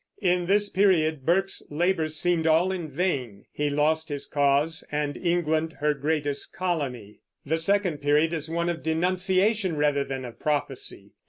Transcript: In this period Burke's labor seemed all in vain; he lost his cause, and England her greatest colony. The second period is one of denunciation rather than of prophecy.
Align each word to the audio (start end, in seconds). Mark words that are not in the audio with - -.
In 0.23 0.47
this 0.47 0.67
period 0.67 1.27
Burke's 1.27 1.61
labor 1.69 2.07
seemed 2.07 2.47
all 2.47 2.71
in 2.71 2.89
vain; 2.89 3.45
he 3.51 3.69
lost 3.69 4.09
his 4.09 4.25
cause, 4.25 4.83
and 4.91 5.15
England 5.15 5.73
her 5.73 5.93
greatest 5.93 6.53
colony. 6.55 7.19
The 7.45 7.59
second 7.59 7.99
period 7.99 8.33
is 8.33 8.49
one 8.49 8.69
of 8.69 8.81
denunciation 8.81 9.77
rather 9.77 10.03
than 10.03 10.25
of 10.25 10.39
prophecy. 10.39 11.11